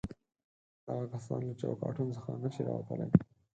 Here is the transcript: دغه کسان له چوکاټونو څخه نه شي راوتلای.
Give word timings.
دغه 0.85 1.05
کسان 1.13 1.41
له 1.47 1.53
چوکاټونو 1.61 2.11
څخه 2.17 2.31
نه 2.43 2.49
شي 2.53 2.61
راوتلای. 2.69 3.09